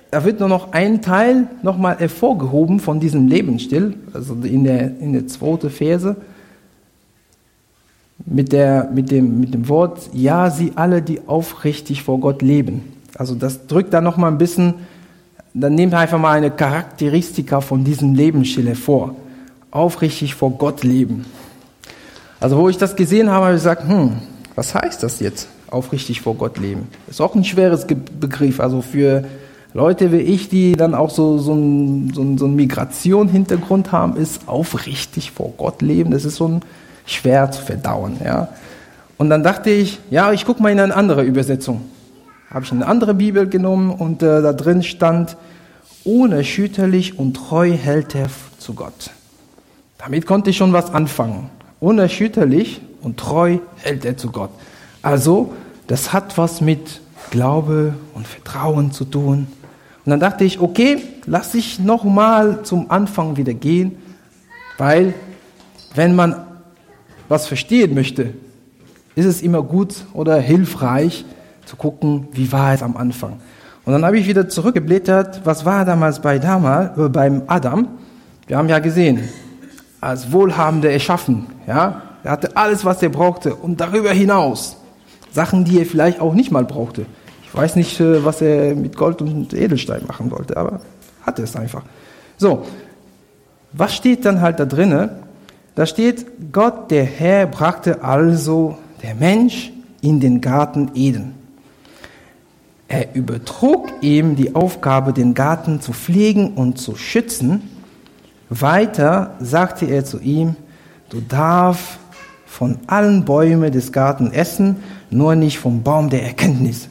[0.09, 5.13] da wird nur noch ein Teil nochmal hervorgehoben von diesem Lebensstil, also in der, in
[5.13, 6.15] der zweiten Verse,
[8.25, 12.81] mit, der, mit, dem, mit dem Wort, ja, sie alle, die aufrichtig vor Gott leben.
[13.15, 14.73] Also das drückt da nochmal ein bisschen,
[15.53, 19.15] dann nehmt einfach mal eine Charakteristika von diesem Lebensstil hervor
[19.73, 21.25] aufrichtig vor Gott leben.
[22.39, 24.17] Also wo ich das gesehen habe, habe ich gesagt, hm,
[24.55, 26.87] was heißt das jetzt, aufrichtig vor Gott leben?
[27.07, 29.25] Ist auch ein schweres Begriff, also für
[29.73, 34.47] Leute wie ich, die dann auch so, so einen so so ein Migration-Hintergrund haben, ist
[34.47, 36.61] aufrichtig vor Gott leben, das ist so ein
[37.05, 38.17] schwer zu verdauen.
[38.23, 38.49] Ja.
[39.17, 41.81] Und dann dachte ich, ja, ich gucke mal in eine andere Übersetzung.
[42.51, 45.35] Habe ich eine andere Bibel genommen und äh, da drin stand,
[46.03, 48.27] unerschütterlich und treu hält er
[48.59, 49.09] zu Gott.
[50.03, 51.49] Damit konnte ich schon was anfangen.
[51.79, 54.49] Unerschütterlich und treu hält er zu Gott.
[55.01, 55.53] Also,
[55.87, 56.99] das hat was mit
[57.31, 59.47] Glaube und Vertrauen zu tun.
[60.05, 63.95] Und dann dachte ich, okay, lass ich nochmal zum Anfang wieder gehen,
[64.77, 65.13] weil
[65.95, 66.35] wenn man
[67.29, 68.33] was verstehen möchte,
[69.15, 71.23] ist es immer gut oder hilfreich
[71.65, 73.39] zu gucken, wie war es am Anfang.
[73.85, 77.87] Und dann habe ich wieder zurückgeblättert, was war damals bei damals, äh, beim Adam.
[78.47, 79.29] Wir haben ja gesehen,
[80.03, 81.47] als Wohlhabender erschaffen.
[81.67, 82.01] Ja?
[82.23, 84.77] Er hatte alles, was er brauchte und darüber hinaus
[85.31, 87.05] Sachen, die er vielleicht auch nicht mal brauchte.
[87.43, 90.81] Ich weiß nicht, äh, was er mit Gold und Edelstein machen wollte, aber
[91.25, 91.83] hatte es einfach.
[92.37, 92.65] So,
[93.71, 95.23] was steht dann halt da drinne?
[95.75, 101.33] Da steht, Gott, der Herr, brachte also der Mensch in den Garten Eden.
[102.87, 107.72] Er übertrug ihm die Aufgabe, den Garten zu pflegen und zu schützen
[108.61, 110.55] weiter sagte er zu ihm,
[111.09, 111.99] du darfst
[112.45, 114.77] von allen Bäumen des Gartens essen,
[115.09, 116.89] nur nicht vom Baum der Erkenntnis,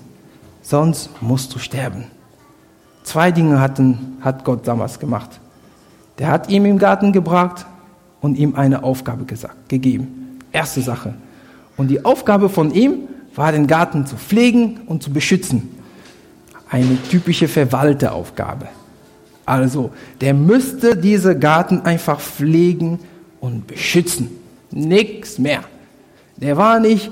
[0.63, 2.05] sonst musst du sterben.
[3.05, 5.41] Zwei Dinge hatten, hat Gott damals gemacht.
[6.19, 7.67] Der hat ihm im Garten gebracht
[8.21, 10.39] und ihm eine Aufgabe gesagt, gegeben.
[10.53, 11.15] Erste Sache.
[11.77, 15.69] Und die Aufgabe von ihm war, den Garten zu pflegen und zu beschützen.
[16.71, 18.69] Eine typische Verwalteraufgabe.
[19.45, 23.01] Also, der müsste diese Garten einfach pflegen
[23.41, 24.31] und beschützen.
[24.71, 25.65] Nichts mehr.
[26.37, 27.11] Der war nicht,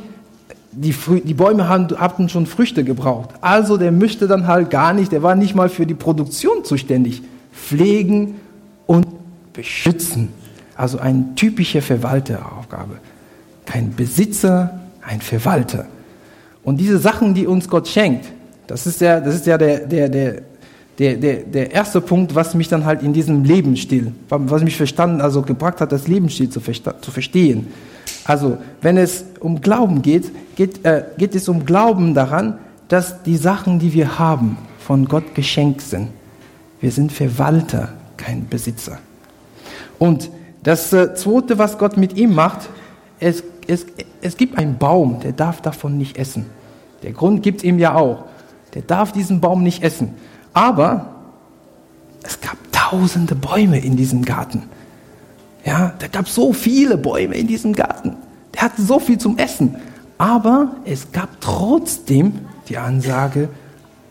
[0.73, 3.31] die, die Bäume hatten schon Früchte gebraucht.
[3.41, 7.23] Also, der müsste dann halt gar nicht, der war nicht mal für die Produktion zuständig.
[7.53, 8.37] Pflegen
[8.87, 9.07] und
[9.53, 10.29] beschützen.
[10.77, 12.99] Also eine typische Verwalteraufgabe.
[13.67, 15.87] Kein Besitzer, ein Verwalter.
[16.63, 18.27] Und diese Sachen, die uns Gott schenkt,
[18.67, 20.43] das ist ja, das ist ja der, der, der,
[20.99, 25.21] der, der, der erste Punkt, was mich dann halt in diesem Lebensstil, was mich verstanden,
[25.21, 27.69] also gebracht hat, das Lebensstil zu, zu verstehen.
[28.25, 33.37] Also, wenn es um Glauben geht, geht, äh, geht es um Glauben daran, dass die
[33.37, 36.09] Sachen, die wir haben, von Gott geschenkt sind.
[36.81, 38.99] Wir sind Verwalter, kein Besitzer.
[39.99, 40.31] Und
[40.63, 42.69] das äh, Zweite, was Gott mit ihm macht,
[43.19, 43.87] es, es,
[44.21, 46.47] es gibt einen Baum, der darf davon nicht essen.
[47.03, 48.25] Der Grund gibt es ihm ja auch.
[48.75, 50.15] Der darf diesen Baum nicht essen.
[50.53, 51.07] Aber
[52.23, 54.65] es gab tausende Bäume in diesem Garten.
[55.65, 58.17] Ja, da gab so viele Bäume in diesem Garten.
[58.55, 59.77] Der hatte so viel zum Essen.
[60.19, 63.49] Aber es gab trotzdem die Ansage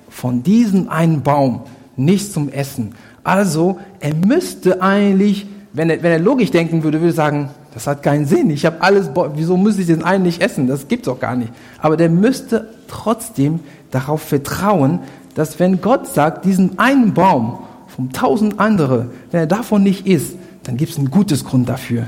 [0.10, 1.62] von diesem einen Baum
[1.96, 2.96] nicht zum Essen.
[3.24, 8.02] Also er müsste eigentlich, wenn er, wenn er logisch denken würde, würde sagen, das hat
[8.02, 8.50] keinen Sinn.
[8.50, 10.68] Ich habe alles, wieso müsste ich den einen nicht essen?
[10.68, 11.52] Das gibt's auch gar nicht.
[11.80, 13.60] Aber der müsste trotzdem
[13.92, 15.00] darauf vertrauen,
[15.36, 20.36] dass wenn Gott sagt, diesen einen Baum vom tausend andere, wenn er davon nicht isst,
[20.64, 22.08] dann gibt es ein gutes Grund dafür.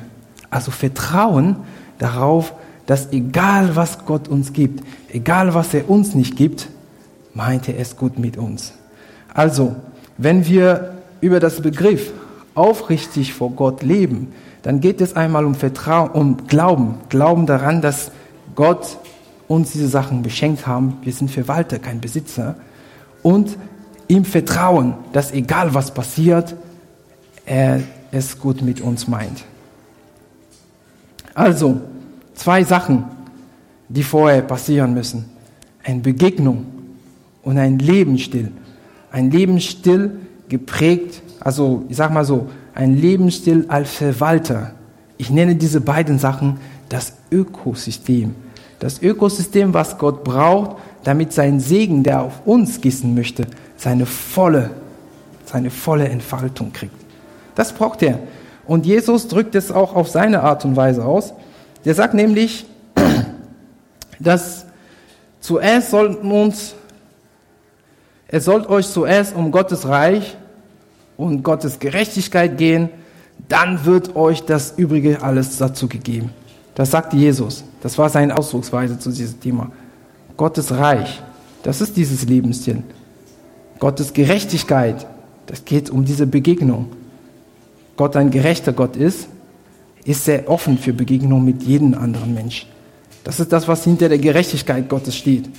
[0.50, 1.56] Also Vertrauen
[1.98, 2.54] darauf,
[2.86, 6.68] dass egal was Gott uns gibt, egal was er uns nicht gibt,
[7.34, 8.74] meint er es gut mit uns.
[9.34, 9.76] Also,
[10.18, 12.12] wenn wir über das Begriff
[12.54, 18.12] aufrichtig vor Gott leben, dann geht es einmal um Vertrauen, um Glauben, Glauben daran, dass
[18.56, 18.98] Gott
[19.48, 20.98] uns diese Sachen beschenkt haben.
[21.02, 22.56] Wir sind Verwalter, kein Besitzer
[23.24, 23.58] und
[24.08, 26.56] ihm vertrauen, dass egal was passiert,
[27.46, 27.82] er
[28.12, 29.44] es gut mit uns meint.
[31.34, 31.82] Also,
[32.34, 33.06] zwei Sachen,
[33.88, 35.26] die vorher passieren müssen.
[35.84, 36.66] Eine Begegnung
[37.44, 38.52] und ein Lebensstil.
[39.12, 44.74] Ein Lebensstil geprägt, also ich sag mal so, ein Lebensstil als Verwalter.
[45.18, 46.58] Ich nenne diese beiden Sachen
[46.90, 48.36] das Ökosystem.
[48.80, 54.72] Das Ökosystem, was Gott braucht, damit sein Segen, der auf uns gießen möchte, seine volle,
[55.46, 56.96] seine volle Entfaltung kriegt.
[57.56, 58.20] Das braucht er.
[58.66, 61.34] Und Jesus drückt es auch auf seine Art und Weise aus.
[61.84, 62.66] Der sagt nämlich,
[64.20, 64.66] dass
[65.40, 66.76] zuerst sollten uns,
[68.28, 70.38] es sollt euch zuerst um Gottes Reich
[71.18, 72.90] und Gottes Gerechtigkeit gehen,
[73.50, 76.30] dann wird euch das Übrige alles dazu gegeben.
[76.76, 77.64] Das sagt Jesus.
[77.82, 79.72] Das war seine Ausdrucksweise zu diesem Thema.
[80.38, 81.22] Gottes Reich,
[81.64, 82.84] das ist dieses Lebensstil.
[83.80, 85.08] Gottes Gerechtigkeit,
[85.48, 86.88] das geht um diese Begegnung.
[87.98, 89.28] Gott ein gerechter Gott ist,
[90.04, 92.70] ist sehr offen für Begegnung mit jedem anderen Menschen.
[93.24, 95.50] Das ist das, was hinter der Gerechtigkeit Gottes steht.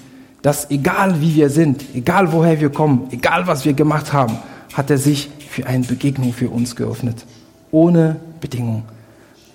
[0.40, 4.38] Dass egal wie wir sind, egal woher wir kommen, egal was wir gemacht haben,
[4.72, 7.24] hat er sich für eine Begegnung für uns geöffnet.
[7.70, 8.82] Ohne Bedingung.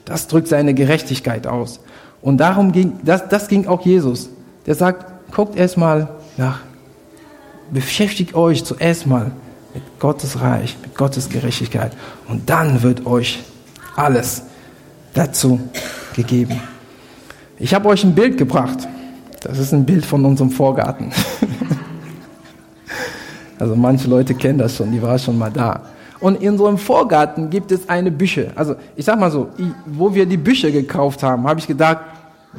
[0.06, 1.82] Das drückt seine Gerechtigkeit aus.
[2.22, 4.30] Und darum ging, das, das ging auch Jesus.
[4.68, 6.60] Der sagt, guckt erstmal nach,
[7.72, 9.32] beschäftigt euch zuerst mal
[9.74, 11.94] mit Gottes Reich, mit Gottes Gerechtigkeit.
[12.28, 13.44] Und dann wird euch
[13.96, 14.44] alles
[15.14, 15.60] dazu
[16.16, 16.60] gegeben.
[17.58, 18.88] Ich habe euch ein Bild gebracht.
[19.42, 21.12] Das ist ein Bild von unserem Vorgarten.
[23.60, 25.84] also manche Leute kennen das schon, die war schon mal da.
[26.20, 28.52] Und in unserem Vorgarten gibt es eine Büsche.
[28.56, 29.50] Also ich sag mal so,
[29.86, 32.00] wo wir die Büsche gekauft haben, habe ich gedacht,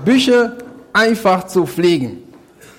[0.04, 0.56] Büsche
[0.98, 2.18] einfach zu pflegen.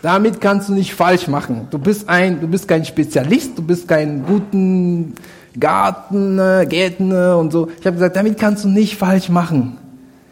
[0.02, 1.68] Damit kannst du nicht falsch machen.
[1.72, 5.14] Du bist ein, du bist kein Spezialist, du bist kein guten
[5.60, 6.38] Garten,
[6.70, 7.70] Gärtner und so.
[7.80, 9.78] Ich habe gesagt, damit kannst du nicht falsch machen.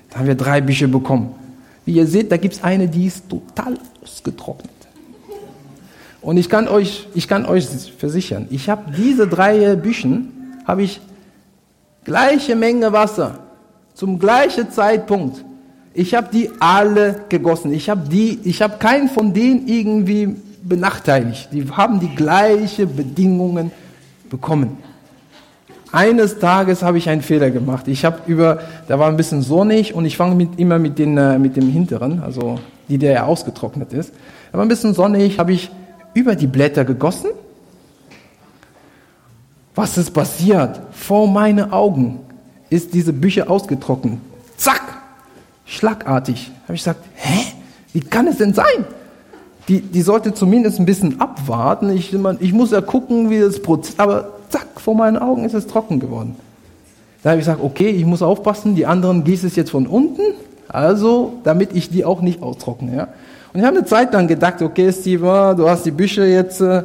[0.09, 1.35] Da haben wir drei Büsche bekommen.
[1.85, 4.71] Wie ihr seht, da gibt es eine, die ist total ausgetrocknet.
[6.21, 10.33] Und ich kann euch, ich kann euch versichern, ich habe diese drei Büschen,
[10.65, 10.99] habe ich
[12.03, 13.39] gleiche Menge Wasser
[13.93, 15.43] zum gleichen Zeitpunkt.
[15.93, 17.73] Ich habe die alle gegossen.
[17.73, 21.49] Ich habe die, ich habe keinen von denen irgendwie benachteiligt.
[21.51, 23.71] Die haben die gleichen Bedingungen
[24.29, 24.77] bekommen.
[25.91, 27.87] Eines Tages habe ich einen Fehler gemacht.
[27.87, 31.17] Ich habe über, da war ein bisschen sonnig und ich fange mit, immer mit, den,
[31.17, 34.13] äh, mit dem hinteren, also die, der ja ausgetrocknet ist.
[34.51, 35.71] Da war ein bisschen sonnig, habe ich
[36.13, 37.29] über die Blätter gegossen.
[39.75, 40.79] Was ist passiert?
[40.91, 42.19] Vor meinen Augen
[42.69, 44.19] ist diese Bücher ausgetrocknet.
[45.67, 46.51] Schlagartig.
[46.63, 47.53] Habe ich gesagt, hä?
[47.93, 48.85] Wie kann es denn sein?
[49.67, 51.89] Die, die sollte zumindest ein bisschen abwarten.
[51.89, 55.67] Ich, ich muss ja gucken, wie das Prozess, aber zack, vor meinen Augen ist es
[55.67, 56.35] trocken geworden.
[57.21, 60.21] Da habe ich gesagt, okay, ich muss aufpassen, die anderen gießen es jetzt von unten,
[60.69, 62.95] also damit ich die auch nicht austrockne.
[62.95, 63.07] Ja?
[63.51, 66.83] Und ich habe eine Zeit lang gedacht, okay, Steve, du hast die Büsche jetzt, äh,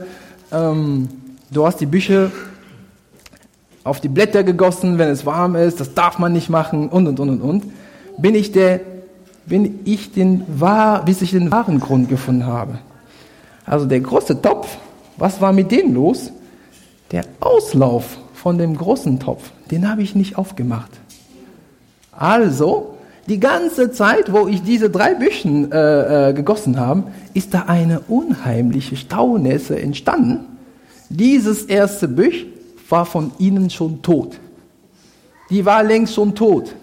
[0.50, 1.08] ähm,
[1.50, 2.32] du hast die Büsche
[3.84, 7.20] auf die Blätter gegossen, wenn es warm ist, das darf man nicht machen und und
[7.20, 7.64] und und und.
[8.22, 8.80] Bin ich der,
[9.46, 10.44] bin ich den
[11.04, 12.78] bis ich den wahren Grund gefunden habe.
[13.66, 14.78] Also der große Topf,
[15.16, 16.30] was war mit dem los?
[17.10, 20.90] Der Auslauf von dem großen Topf, den habe ich nicht aufgemacht.
[22.12, 22.94] Also,
[23.28, 27.04] die ganze Zeit, wo ich diese drei Büschen äh, äh, gegossen habe,
[27.34, 30.46] ist da eine unheimliche Staunässe entstanden.
[31.08, 32.46] Dieses erste Büsch
[32.88, 34.38] war von ihnen schon tot.
[35.50, 36.74] Die war längst schon tot.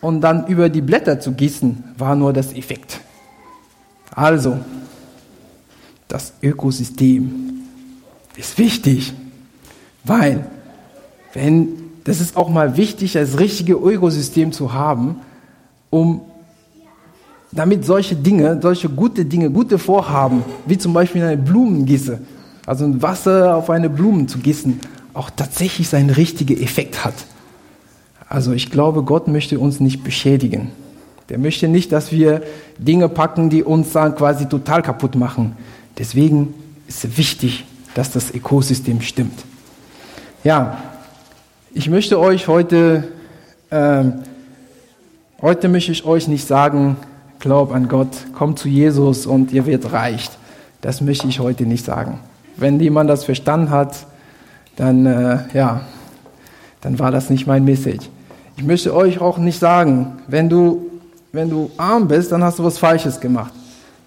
[0.00, 3.00] Und dann über die Blätter zu gießen, war nur das Effekt.
[4.14, 4.58] Also,
[6.06, 7.64] das Ökosystem
[8.36, 9.12] ist wichtig.
[10.04, 10.46] Weil,
[11.34, 11.68] wenn,
[12.04, 15.16] das ist auch mal wichtig, das richtige Ökosystem zu haben,
[15.90, 16.22] um
[17.52, 22.20] damit solche Dinge, solche gute Dinge, gute Vorhaben, wie zum Beispiel eine Blumengieße,
[22.66, 24.80] also ein Wasser auf eine Blume zu gießen,
[25.14, 27.14] auch tatsächlich seinen richtigen Effekt hat.
[28.28, 30.70] Also ich glaube, Gott möchte uns nicht beschädigen.
[31.28, 32.42] Der möchte nicht, dass wir
[32.78, 35.56] Dinge packen, die uns dann quasi total kaputt machen.
[35.98, 36.54] Deswegen
[36.86, 37.64] ist es wichtig,
[37.94, 39.44] dass das Ökosystem stimmt.
[40.44, 40.78] Ja,
[41.74, 43.08] ich möchte euch heute,
[43.70, 44.04] äh,
[45.42, 46.96] heute möchte ich euch nicht sagen,
[47.40, 50.30] glaub an Gott, komm zu Jesus und ihr wird reich.
[50.80, 52.20] Das möchte ich heute nicht sagen.
[52.56, 54.06] Wenn jemand das verstanden hat,
[54.76, 55.82] dann, äh, ja,
[56.80, 58.08] dann war das nicht mein Message.
[58.58, 60.90] Ich möchte euch auch nicht sagen, wenn du,
[61.32, 63.52] wenn du arm bist, dann hast du was Falsches gemacht.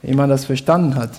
[0.02, 1.12] Wenn jemand das verstanden hat,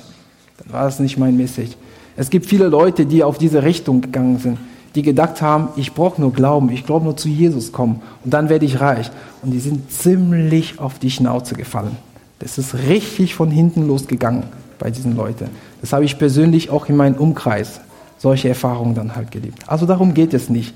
[0.58, 1.72] dann war das nicht mein Message.
[2.14, 4.58] Es gibt viele Leute, die auf diese Richtung gegangen sind
[4.94, 8.48] die gedacht haben, ich brauche nur Glauben, ich glaube nur zu Jesus kommen und dann
[8.48, 9.10] werde ich reich.
[9.42, 11.96] Und die sind ziemlich auf die Schnauze gefallen.
[12.38, 14.44] Das ist richtig von hinten losgegangen
[14.78, 15.48] bei diesen Leuten.
[15.80, 17.80] Das habe ich persönlich auch in meinem Umkreis
[18.18, 19.68] solche Erfahrungen dann halt gelebt.
[19.68, 20.74] Also darum geht es nicht.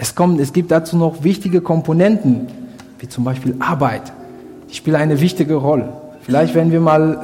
[0.00, 2.46] Es, kommt, es gibt dazu noch wichtige Komponenten,
[3.00, 4.00] wie zum Beispiel Arbeit.
[4.70, 5.90] Die spielen eine wichtige Rolle.
[6.22, 7.18] Vielleicht werden wir mal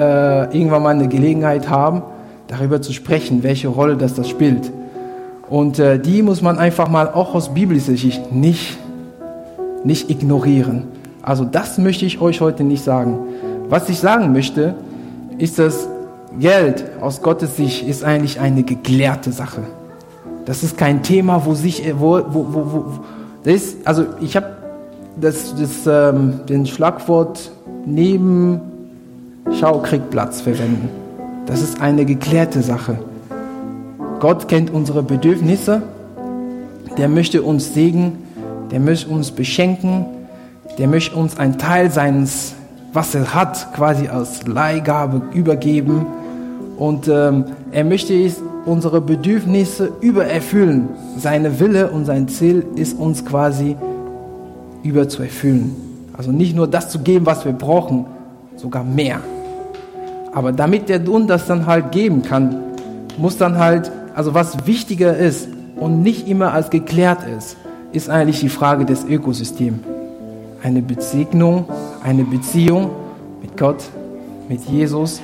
[0.52, 2.02] äh, irgendwann mal eine Gelegenheit haben,
[2.48, 4.70] darüber zu sprechen, welche Rolle das, das spielt.
[5.48, 8.76] Und äh, die muss man einfach mal auch aus biblischer Sicht nicht,
[9.82, 10.82] nicht ignorieren.
[11.22, 13.20] Also das möchte ich euch heute nicht sagen.
[13.70, 14.74] Was ich sagen möchte,
[15.38, 15.88] ist, dass
[16.38, 19.62] Geld aus Gottes Sicht ist eigentlich eine geklärte Sache.
[20.46, 22.84] Das ist kein Thema, wo sich, wo, wo, wo, wo
[23.42, 24.46] das ist, also ich habe
[25.20, 27.50] das, das, ähm, den Schlagwort
[27.84, 28.60] neben
[29.58, 30.88] Schau kriegt Platz verwenden.
[31.46, 32.98] Das ist eine geklärte Sache.
[34.20, 35.82] Gott kennt unsere Bedürfnisse,
[36.96, 38.18] der möchte uns segnen,
[38.70, 40.06] der möchte uns beschenken,
[40.78, 42.54] der möchte uns einen Teil seines,
[42.92, 46.06] was er hat, quasi als Leihgabe übergeben.
[46.78, 48.14] Und ähm, er möchte
[48.66, 50.88] unsere Bedürfnisse übererfüllen.
[51.16, 53.76] Seine Wille und sein Ziel ist uns quasi
[54.82, 55.74] überzuerfüllen.
[56.16, 58.06] Also nicht nur das zu geben, was wir brauchen,
[58.56, 59.20] sogar mehr.
[60.32, 62.56] Aber damit der uns das dann halt geben kann,
[63.16, 67.58] muss dann halt also was wichtiger ist und nicht immer als geklärt ist,
[67.92, 69.78] ist eigentlich die Frage des Ökosystems.
[70.62, 71.66] Eine Begegnung,
[72.02, 72.90] eine Beziehung
[73.42, 73.84] mit Gott,
[74.48, 75.20] mit Jesus,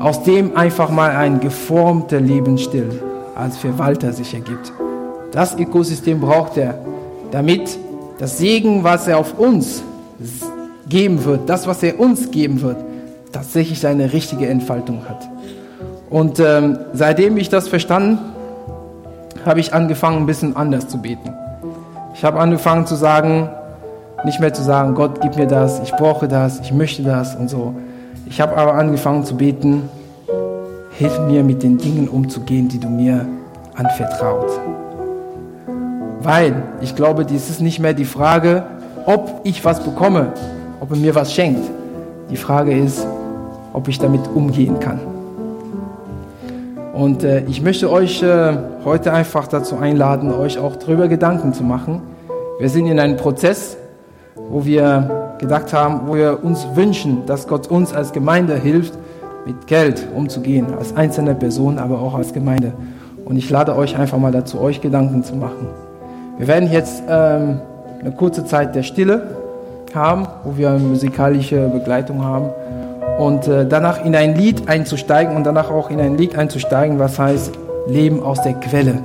[0.00, 3.02] aus dem einfach mal ein geformter Lebensstil
[3.36, 4.72] als Verwalter sich ergibt.
[5.30, 6.74] Das Ökosystem braucht er,
[7.30, 7.78] damit
[8.18, 9.82] das Segen, was er auf uns
[10.88, 12.78] geben wird, das, was er uns geben wird,
[13.30, 15.28] tatsächlich seine richtige Entfaltung hat.
[16.08, 18.18] Und ähm, seitdem ich das verstanden,
[19.44, 21.32] habe ich angefangen, ein bisschen anders zu beten.
[22.14, 23.48] Ich habe angefangen zu sagen,
[24.24, 27.48] nicht mehr zu sagen, Gott, gib mir das, ich brauche das, ich möchte das und
[27.48, 27.74] so.
[28.30, 29.88] Ich habe aber angefangen zu beten,
[30.92, 33.26] hilf mir mit den Dingen umzugehen, die du mir
[33.74, 34.48] anvertraut.
[36.22, 38.62] Weil ich glaube, dies ist nicht mehr die Frage,
[39.04, 40.32] ob ich was bekomme,
[40.78, 41.68] ob er mir was schenkt.
[42.30, 43.04] Die Frage ist,
[43.72, 45.00] ob ich damit umgehen kann.
[46.94, 51.64] Und äh, ich möchte euch äh, heute einfach dazu einladen, euch auch darüber Gedanken zu
[51.64, 52.00] machen.
[52.60, 53.76] Wir sind in einem Prozess,
[54.36, 58.94] wo wir gedacht haben, wo wir uns wünschen, dass Gott uns als Gemeinde hilft,
[59.46, 62.72] mit Geld umzugehen, als einzelne Person, aber auch als Gemeinde.
[63.24, 65.66] Und ich lade euch einfach mal dazu, euch Gedanken zu machen.
[66.38, 67.60] Wir werden jetzt ähm,
[68.00, 69.36] eine kurze Zeit der Stille
[69.94, 72.50] haben, wo wir musikalische Begleitung haben
[73.18, 77.18] und äh, danach in ein Lied einzusteigen und danach auch in ein Lied einzusteigen, was
[77.18, 77.52] heißt
[77.88, 78.98] Leben aus der Quelle.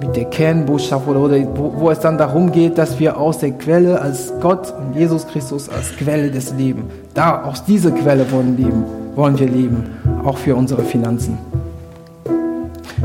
[0.00, 3.50] Mit der Kernbotschaft oder, oder wo, wo, es dann darum geht, dass wir aus der
[3.52, 6.84] Quelle als Gott und Jesus Christus als Quelle des Lebens,
[7.14, 8.84] da aus dieser Quelle wollen, leben,
[9.16, 9.84] wollen wir leben,
[10.24, 11.36] auch für unsere Finanzen.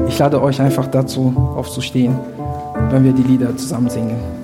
[0.07, 2.15] Ich lade euch einfach dazu aufzustehen,
[2.91, 4.42] wenn wir die Lieder zusammen singen.